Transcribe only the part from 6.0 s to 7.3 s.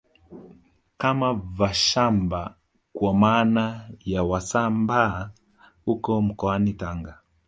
mkoani Tanga